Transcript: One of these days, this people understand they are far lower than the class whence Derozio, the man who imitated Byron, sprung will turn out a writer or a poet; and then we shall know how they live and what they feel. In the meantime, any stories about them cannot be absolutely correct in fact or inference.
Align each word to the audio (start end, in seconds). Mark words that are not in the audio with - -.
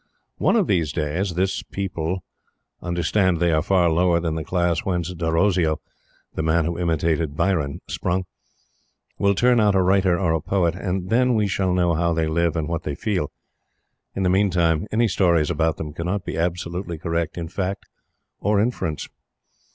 One 0.39 0.55
of 0.55 0.65
these 0.65 0.91
days, 0.91 1.35
this 1.35 1.61
people 1.61 2.23
understand 2.81 3.37
they 3.37 3.51
are 3.51 3.61
far 3.61 3.87
lower 3.91 4.19
than 4.19 4.33
the 4.33 4.43
class 4.43 4.79
whence 4.79 5.13
Derozio, 5.13 5.77
the 6.33 6.41
man 6.41 6.65
who 6.65 6.79
imitated 6.79 7.37
Byron, 7.37 7.81
sprung 7.87 8.25
will 9.19 9.35
turn 9.35 9.59
out 9.59 9.75
a 9.75 9.81
writer 9.83 10.17
or 10.19 10.33
a 10.33 10.41
poet; 10.41 10.73
and 10.73 11.11
then 11.11 11.35
we 11.35 11.45
shall 11.47 11.71
know 11.71 11.93
how 11.93 12.13
they 12.13 12.25
live 12.25 12.55
and 12.55 12.67
what 12.67 12.81
they 12.81 12.95
feel. 12.95 13.31
In 14.15 14.23
the 14.23 14.29
meantime, 14.31 14.87
any 14.91 15.07
stories 15.07 15.51
about 15.51 15.77
them 15.77 15.93
cannot 15.93 16.25
be 16.25 16.35
absolutely 16.35 16.97
correct 16.97 17.37
in 17.37 17.47
fact 17.47 17.83
or 18.39 18.59
inference. 18.59 19.07